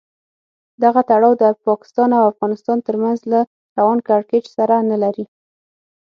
[0.83, 3.39] دغه تړاو د پاکستان او افغانستان تر منځ له
[3.77, 5.25] روان کړکېچ سره نه لري.